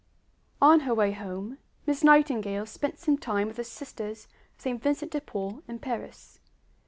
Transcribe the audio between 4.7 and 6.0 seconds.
Vincent de Paul in